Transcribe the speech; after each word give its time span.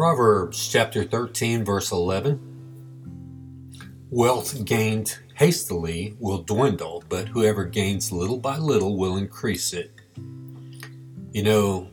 Proverbs 0.00 0.66
chapter 0.66 1.04
13, 1.04 1.62
verse 1.62 1.92
11 1.92 2.40
Wealth 4.08 4.64
gained 4.64 5.18
hastily 5.34 6.16
will 6.18 6.38
dwindle, 6.38 7.04
but 7.10 7.28
whoever 7.28 7.66
gains 7.66 8.10
little 8.10 8.38
by 8.38 8.56
little 8.56 8.96
will 8.96 9.18
increase 9.18 9.74
it. 9.74 9.90
You 11.32 11.42
know, 11.42 11.90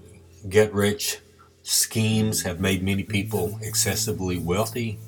get 0.48 0.74
rich 0.74 1.20
schemes 1.64 2.44
have 2.44 2.62
made 2.62 2.82
many 2.82 3.04
people 3.04 3.60
excessively 3.62 4.40
wealthy 4.40 5.00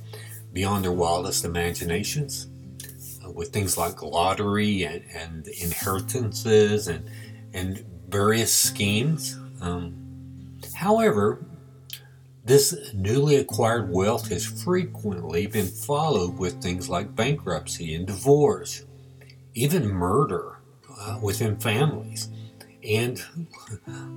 beyond 0.51 0.83
their 0.83 0.91
wildest 0.91 1.45
imaginations 1.45 2.47
uh, 3.25 3.31
with 3.31 3.53
things 3.53 3.77
like 3.77 4.03
lottery 4.03 4.83
and, 4.83 5.05
and 5.15 5.47
inheritances 5.47 6.89
and, 6.89 7.09
and 7.53 7.77
various 8.09 8.51
schemes. 8.51 9.39
Um, 9.61 9.95
however, 10.75 11.45
this 12.49 12.75
newly 12.95 13.35
acquired 13.35 13.91
wealth 13.91 14.29
has 14.29 14.43
frequently 14.43 15.45
been 15.45 15.67
followed 15.67 16.39
with 16.39 16.59
things 16.59 16.89
like 16.89 17.15
bankruptcy 17.15 17.93
and 17.93 18.07
divorce, 18.07 18.85
even 19.53 19.87
murder 19.87 20.57
uh, 20.99 21.19
within 21.21 21.59
families, 21.59 22.29
and 22.83 23.23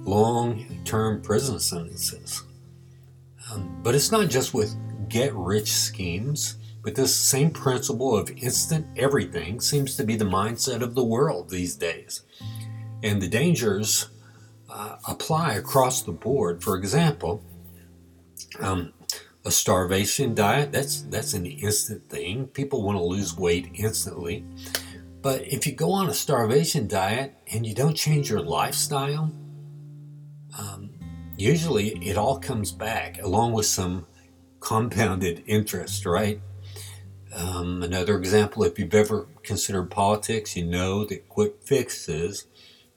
long 0.05 0.65
term 0.87 1.21
prison 1.21 1.61
sentences. 1.61 2.43
Um, 3.53 3.83
but 3.83 3.95
it's 3.95 4.11
not 4.11 4.31
just 4.31 4.55
with 4.55 4.75
get 5.11 5.35
rich 5.35 5.71
schemes, 5.71 6.57
but 6.83 6.95
this 6.95 7.15
same 7.15 7.51
principle 7.51 8.17
of 8.17 8.31
instant 8.31 8.87
everything 8.97 9.61
seems 9.61 9.95
to 9.97 10.05
be 10.05 10.17
the 10.17 10.25
mindset 10.25 10.81
of 10.81 10.95
the 10.95 11.05
world 11.05 11.51
these 11.51 11.77
days. 11.77 12.23
And 13.03 13.21
the 13.21 13.29
dangers 13.29 14.09
uh, 14.71 14.97
apply 15.07 15.53
across 15.53 16.01
the 16.01 16.13
board. 16.13 16.63
For 16.63 16.77
example, 16.79 17.45
um, 18.61 18.93
a 19.45 19.51
starvation 19.51 20.35
diet, 20.35 20.73
that's 20.73 21.03
that's 21.03 21.35
an 21.35 21.47
instant 21.47 22.09
thing. 22.09 22.47
People 22.49 22.83
want 22.83 22.99
to 22.99 23.05
lose 23.05 23.37
weight 23.37 23.71
instantly. 23.75 24.45
But 25.21 25.47
if 25.47 25.67
you 25.67 25.73
go 25.73 25.93
on 25.93 26.09
a 26.09 26.15
starvation 26.15 26.89
diet 26.89 27.35
and 27.53 27.65
you 27.65 27.75
don't 27.75 27.95
change 27.95 28.29
your 28.29 28.41
lifestyle, 28.41 29.33
um, 30.59 30.91
usually 31.37 31.91
it 32.05 32.17
all 32.17 32.39
comes 32.39 32.73
back 32.73 33.23
along 33.23 33.53
with 33.53 33.67
some 33.67 34.07
compounded 34.61 35.43
interest, 35.47 36.07
right? 36.07 36.41
Um, 37.35 37.83
another 37.83 38.19
example, 38.19 38.65
if 38.65 38.79
you've 38.79 38.95
ever 38.95 39.27
considered 39.43 39.91
politics, 39.91 40.57
you 40.57 40.65
know 40.65 41.05
that 41.07 41.29
quick 41.29 41.63
fixes 41.63 42.47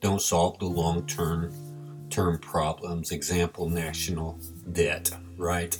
don't 0.01 0.21
solve 0.21 0.59
the 0.59 0.65
long 0.65 1.05
term 1.05 1.51
term 2.09 2.37
problems. 2.39 3.11
Example, 3.11 3.69
national 3.69 4.39
debt 4.71 5.11
right? 5.37 5.77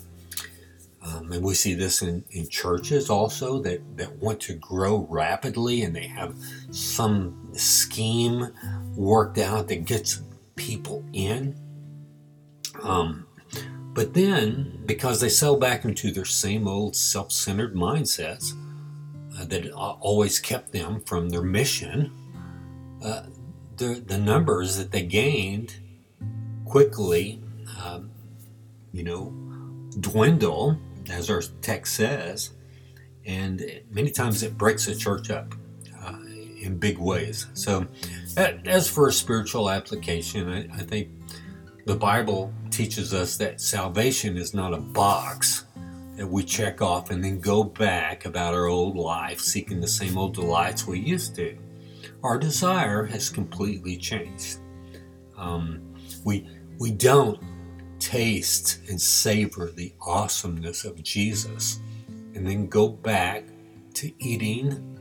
Um, 1.05 1.31
and 1.31 1.43
we 1.43 1.53
see 1.53 1.75
this 1.75 2.01
in, 2.01 2.23
in 2.31 2.49
churches 2.49 3.09
also 3.09 3.59
that, 3.61 3.97
that 3.97 4.17
want 4.17 4.39
to 4.41 4.55
grow 4.55 5.05
rapidly 5.09 5.83
and 5.83 5.95
they 5.95 6.07
have 6.07 6.35
some 6.71 7.51
scheme 7.53 8.51
worked 8.95 9.37
out 9.37 9.67
that 9.67 9.85
gets 9.85 10.23
people 10.55 11.03
in. 11.13 11.55
Um, 12.81 13.27
but 13.93 14.13
then, 14.13 14.81
because 14.85 15.21
they 15.21 15.29
sell 15.29 15.57
back 15.57 15.85
into 15.85 16.11
their 16.11 16.25
same 16.25 16.67
old 16.67 16.95
self 16.95 17.31
centered 17.31 17.75
mindsets 17.75 18.53
uh, 19.37 19.45
that 19.45 19.71
always 19.71 20.39
kept 20.39 20.71
them 20.71 21.01
from 21.01 21.29
their 21.29 21.43
mission, 21.43 22.11
uh, 23.03 23.23
the, 23.77 24.03
the 24.05 24.17
numbers 24.17 24.77
that 24.77 24.91
they 24.91 25.03
gained 25.03 25.75
quickly, 26.65 27.41
um, 27.83 28.09
you 28.91 29.03
know, 29.03 29.33
dwindle, 29.99 30.77
as 31.09 31.29
our 31.29 31.41
text 31.61 31.95
says, 31.95 32.51
and 33.25 33.81
many 33.89 34.11
times 34.11 34.43
it 34.43 34.57
breaks 34.57 34.85
the 34.85 34.95
church 34.95 35.29
up 35.29 35.53
uh, 36.03 36.19
in 36.59 36.77
big 36.77 36.97
ways. 36.97 37.47
So, 37.53 37.87
as 38.37 38.87
for 38.87 39.07
a 39.07 39.11
spiritual 39.11 39.69
application, 39.69 40.49
I, 40.49 40.67
I 40.73 40.83
think 40.83 41.09
the 41.85 41.95
Bible 41.95 42.53
teaches 42.69 43.13
us 43.13 43.37
that 43.37 43.61
salvation 43.61 44.37
is 44.37 44.53
not 44.53 44.73
a 44.73 44.77
box 44.77 45.65
that 46.17 46.27
we 46.27 46.43
check 46.43 46.81
off 46.81 47.11
and 47.11 47.23
then 47.23 47.39
go 47.39 47.63
back 47.63 48.25
about 48.25 48.53
our 48.53 48.67
old 48.67 48.95
life 48.95 49.39
seeking 49.39 49.81
the 49.81 49.87
same 49.87 50.17
old 50.17 50.33
delights 50.33 50.87
we 50.87 50.99
used 50.99 51.35
to. 51.35 51.57
Our 52.23 52.37
desire 52.37 53.03
has 53.05 53.29
completely 53.29 53.97
changed. 53.97 54.59
Um, 55.37 55.93
we 56.23 56.49
we 56.79 56.91
don't 56.91 57.39
taste 58.05 58.79
and 58.87 59.01
savor 59.01 59.71
the 59.71 59.91
awesomeness 59.99 60.85
of 60.85 61.01
Jesus, 61.01 61.79
and 62.35 62.45
then 62.45 62.67
go 62.67 62.87
back 62.87 63.45
to 63.95 64.11
eating 64.19 64.99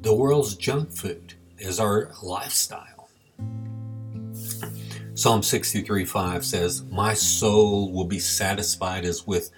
the 0.00 0.12
world's 0.12 0.56
junk 0.56 0.90
food 0.90 1.34
as 1.64 1.78
our 1.78 2.10
lifestyle. 2.20 3.08
Psalm 5.14 5.42
63 5.42 6.04
5 6.04 6.44
says, 6.44 6.82
My 6.90 7.14
soul 7.14 7.92
will 7.92 8.06
be 8.06 8.18
satisfied 8.18 9.04
as 9.04 9.24
with 9.24 9.50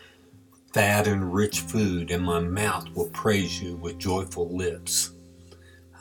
fat 0.75 1.07
and 1.07 1.33
rich 1.33 1.61
food, 1.61 2.11
and 2.11 2.23
my 2.23 2.41
mouth 2.41 2.87
will 2.95 3.09
praise 3.11 3.63
you 3.63 3.77
with 3.77 3.97
joyful 3.97 4.55
lips. 4.55 5.13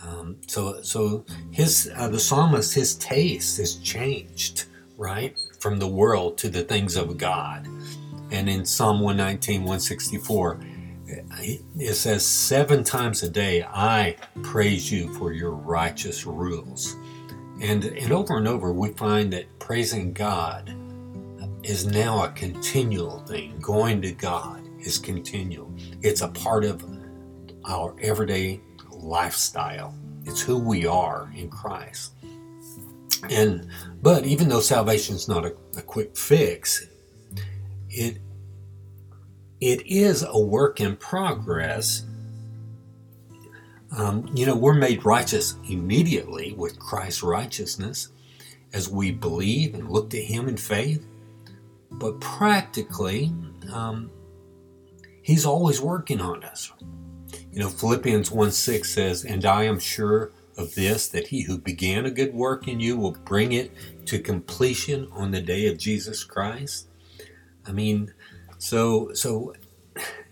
Um, 0.05 0.35
so, 0.47 0.81
so 0.81 1.23
his 1.51 1.89
uh, 1.95 2.09
the 2.09 2.19
psalmist, 2.19 2.73
his 2.73 2.95
taste 2.95 3.57
has 3.57 3.75
changed, 3.75 4.65
right? 4.97 5.37
From 5.63 5.79
the 5.79 5.87
world 5.87 6.37
to 6.37 6.49
the 6.49 6.61
things 6.61 6.97
of 6.97 7.17
God. 7.17 7.65
And 8.31 8.49
in 8.49 8.65
Psalm 8.65 8.99
119, 8.99 9.61
164, 9.61 10.59
eh, 11.09 11.57
it 11.79 11.93
says, 11.93 12.25
Seven 12.25 12.83
times 12.83 13.23
a 13.23 13.29
day 13.29 13.63
I 13.63 14.17
praise 14.41 14.91
you 14.91 15.13
for 15.13 15.31
your 15.31 15.51
righteous 15.51 16.25
rules. 16.25 16.97
And, 17.61 17.85
and 17.85 18.11
over 18.11 18.37
and 18.37 18.45
over, 18.45 18.73
we 18.73 18.89
find 18.89 19.31
that 19.31 19.57
praising 19.59 20.11
God 20.11 20.75
is 21.63 21.85
now 21.85 22.25
a 22.25 22.31
continual 22.31 23.19
thing. 23.19 23.57
Going 23.61 24.01
to 24.01 24.11
God 24.11 24.67
is 24.81 24.97
continual, 24.97 25.73
it's 26.01 26.19
a 26.19 26.27
part 26.27 26.65
of 26.65 26.83
our 27.65 27.95
everyday 28.01 28.59
lifestyle, 28.91 29.95
it's 30.25 30.41
who 30.41 30.57
we 30.57 30.85
are 30.85 31.31
in 31.33 31.49
Christ. 31.49 32.15
And 33.29 33.69
but 34.01 34.25
even 34.25 34.49
though 34.49 34.59
salvation 34.59 35.15
is 35.15 35.27
not 35.27 35.45
a, 35.45 35.55
a 35.77 35.81
quick 35.81 36.17
fix, 36.17 36.85
it 37.89 38.17
it 39.61 39.85
is 39.87 40.25
a 40.27 40.39
work 40.39 40.81
in 40.81 40.97
progress. 40.97 42.03
Um, 43.95 44.29
you 44.33 44.45
know, 44.45 44.55
we're 44.55 44.73
made 44.73 45.05
righteous 45.05 45.55
immediately 45.69 46.53
with 46.53 46.79
Christ's 46.79 47.23
righteousness 47.23 48.09
as 48.73 48.89
we 48.89 49.11
believe 49.11 49.75
and 49.75 49.89
look 49.89 50.09
to 50.09 50.21
Him 50.21 50.49
in 50.49 50.57
faith. 50.57 51.05
But 51.91 52.19
practically, 52.19 53.31
um, 53.71 54.09
He's 55.21 55.45
always 55.45 55.79
working 55.79 56.19
on 56.19 56.43
us. 56.43 56.71
You 57.51 57.59
know, 57.59 57.69
Philippians 57.69 58.31
1 58.31 58.51
6 58.51 58.89
says, 58.89 59.23
And 59.23 59.45
I 59.45 59.63
am 59.63 59.79
sure 59.79 60.31
of 60.57 60.75
this 60.75 61.07
that 61.09 61.27
he 61.27 61.43
who 61.43 61.57
began 61.57 62.05
a 62.05 62.11
good 62.11 62.33
work 62.33 62.67
in 62.67 62.79
you 62.79 62.97
will 62.97 63.17
bring 63.25 63.51
it 63.51 63.71
to 64.05 64.19
completion 64.19 65.07
on 65.11 65.31
the 65.31 65.41
day 65.41 65.67
of 65.67 65.77
Jesus 65.77 66.23
Christ. 66.23 66.87
I 67.65 67.71
mean, 67.71 68.13
so 68.57 69.13
so 69.13 69.53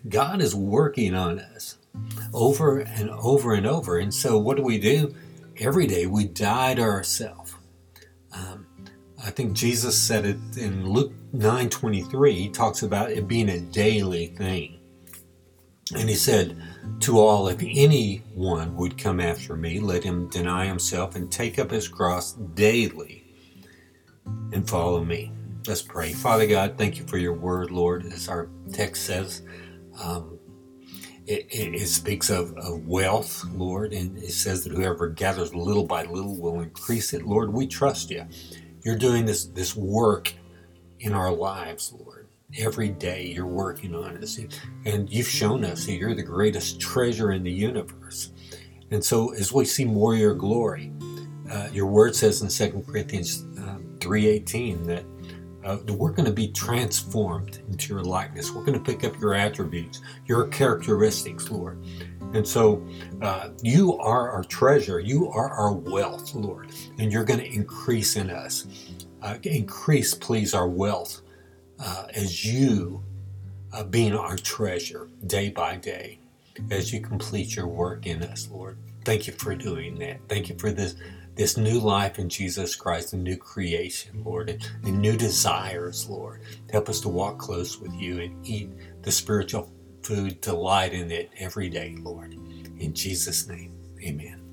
God 0.07 0.41
is 0.41 0.55
working 0.55 1.15
on 1.15 1.39
us 1.39 1.77
over 2.33 2.79
and 2.79 3.09
over 3.09 3.53
and 3.53 3.67
over. 3.67 3.97
And 3.97 4.13
so 4.13 4.37
what 4.37 4.57
do 4.57 4.63
we 4.63 4.77
do? 4.77 5.13
Every 5.57 5.87
day 5.87 6.07
we 6.07 6.25
die 6.25 6.75
to 6.75 6.81
ourselves. 6.81 7.55
Um, 8.33 8.65
I 9.23 9.29
think 9.29 9.53
Jesus 9.53 9.97
said 9.97 10.25
it 10.25 10.37
in 10.57 10.89
Luke 10.89 11.13
9:23. 11.33 12.33
He 12.33 12.49
talks 12.49 12.81
about 12.81 13.11
it 13.11 13.27
being 13.27 13.49
a 13.49 13.59
daily 13.59 14.27
thing. 14.27 14.80
And 15.95 16.07
he 16.07 16.15
said, 16.15 16.61
To 17.01 17.19
all, 17.19 17.47
if 17.47 17.61
anyone 17.61 18.75
would 18.75 18.97
come 18.97 19.19
after 19.19 19.55
me, 19.55 19.79
let 19.79 20.03
him 20.03 20.29
deny 20.29 20.65
himself 20.65 21.15
and 21.15 21.31
take 21.31 21.59
up 21.59 21.71
his 21.71 21.87
cross 21.87 22.33
daily 22.33 23.25
and 24.53 24.67
follow 24.67 25.03
me. 25.03 25.31
Let's 25.67 25.81
pray. 25.81 26.13
Father 26.13 26.47
God, 26.47 26.77
thank 26.77 26.97
you 26.97 27.05
for 27.05 27.17
your 27.17 27.33
word, 27.33 27.71
Lord. 27.71 28.05
As 28.05 28.29
our 28.29 28.49
text 28.71 29.05
says, 29.05 29.41
um, 30.01 30.39
it, 31.27 31.45
it, 31.49 31.75
it, 31.75 31.87
speaks 31.87 32.29
of, 32.29 32.57
of 32.57 32.87
wealth, 32.87 33.43
Lord, 33.53 33.93
and 33.93 34.17
it 34.17 34.31
says 34.31 34.63
that 34.63 34.73
whoever 34.73 35.07
gathers 35.07 35.53
little 35.53 35.85
by 35.85 36.03
little 36.05 36.35
will 36.35 36.61
increase 36.61 37.13
it. 37.13 37.25
Lord, 37.25 37.53
we 37.53 37.67
trust 37.67 38.09
you. 38.09 38.25
You're 38.83 38.97
doing 38.97 39.25
this, 39.25 39.45
this 39.45 39.75
work 39.75 40.33
in 40.99 41.13
our 41.13 41.31
lives, 41.31 41.93
Lord 41.93 42.20
every 42.57 42.89
day 42.89 43.27
you're 43.27 43.45
working 43.45 43.95
on 43.95 44.17
us 44.17 44.39
and 44.85 45.09
you've 45.09 45.27
shown 45.27 45.63
us 45.63 45.85
that 45.85 45.93
you're 45.93 46.15
the 46.15 46.23
greatest 46.23 46.79
treasure 46.79 47.31
in 47.31 47.43
the 47.43 47.51
universe 47.51 48.31
and 48.91 49.03
so 49.03 49.33
as 49.33 49.53
we 49.53 49.63
see 49.63 49.85
more 49.85 50.13
of 50.13 50.19
your 50.19 50.35
glory 50.35 50.91
uh, 51.49 51.67
your 51.71 51.87
word 51.87 52.15
says 52.15 52.41
in 52.41 52.71
2 52.71 52.83
corinthians 52.87 53.45
uh, 53.57 53.77
3.18 53.99 54.85
that 54.85 55.05
uh, 55.63 55.77
we're 55.93 56.11
going 56.11 56.25
to 56.25 56.33
be 56.33 56.47
transformed 56.47 57.61
into 57.69 57.93
your 57.93 58.03
likeness. 58.03 58.51
We're 58.51 58.63
going 58.63 58.81
to 58.81 58.83
pick 58.83 59.03
up 59.03 59.19
your 59.19 59.33
attributes, 59.35 60.01
your 60.25 60.47
characteristics, 60.47 61.51
Lord. 61.51 61.85
And 62.33 62.47
so 62.47 62.85
uh, 63.21 63.49
you 63.61 63.97
are 63.99 64.31
our 64.31 64.43
treasure. 64.43 64.99
You 64.99 65.29
are 65.29 65.49
our 65.49 65.73
wealth, 65.73 66.33
Lord. 66.33 66.71
And 66.97 67.11
you're 67.11 67.25
going 67.25 67.39
to 67.39 67.53
increase 67.53 68.15
in 68.15 68.29
us. 68.29 68.65
Uh, 69.21 69.37
increase, 69.43 70.15
please, 70.15 70.55
our 70.55 70.67
wealth 70.67 71.21
uh, 71.81 72.05
as 72.13 72.45
you 72.45 73.03
uh, 73.73 73.83
being 73.83 74.13
our 74.13 74.37
treasure 74.37 75.07
day 75.25 75.49
by 75.49 75.75
day 75.75 76.19
as 76.69 76.93
you 76.93 77.01
complete 77.01 77.55
your 77.55 77.67
work 77.67 78.05
in 78.05 78.21
us, 78.23 78.49
Lord. 78.51 78.77
Thank 79.03 79.27
you 79.27 79.33
for 79.33 79.55
doing 79.55 79.97
that. 79.99 80.19
Thank 80.27 80.49
you 80.49 80.55
for 80.57 80.71
this 80.71 80.95
this 81.35 81.55
new 81.55 81.79
life 81.79 82.19
in 82.19 82.27
Jesus 82.27 82.75
Christ, 82.75 83.13
a 83.13 83.17
new 83.17 83.37
creation, 83.37 84.21
Lord, 84.23 84.49
and, 84.49 84.69
and 84.83 84.99
new 84.99 85.15
desires, 85.15 86.09
Lord. 86.09 86.41
Help 86.69 86.89
us 86.89 86.99
to 87.01 87.09
walk 87.09 87.39
close 87.39 87.79
with 87.79 87.93
you 87.93 88.19
and 88.19 88.45
eat 88.45 88.69
the 89.01 89.11
spiritual 89.11 89.71
food, 90.03 90.41
delight 90.41 90.93
in 90.93 91.09
it 91.09 91.31
every 91.37 91.69
day, 91.69 91.95
Lord. 91.99 92.33
In 92.33 92.93
Jesus' 92.93 93.47
name, 93.47 93.73
amen. 94.03 94.50